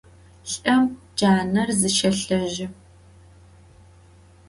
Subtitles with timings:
[0.51, 0.85] Lh'ım
[1.17, 2.67] caner zışêlhejı.